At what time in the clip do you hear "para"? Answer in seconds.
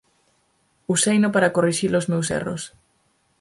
1.35-1.53